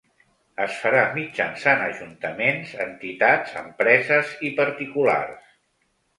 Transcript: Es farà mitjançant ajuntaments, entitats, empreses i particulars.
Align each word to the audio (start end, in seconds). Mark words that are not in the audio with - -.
Es 0.63 0.77
farà 0.85 1.01
mitjançant 1.17 1.83
ajuntaments, 1.87 2.73
entitats, 2.87 3.55
empreses 3.61 4.35
i 4.51 4.53
particulars. 4.63 5.55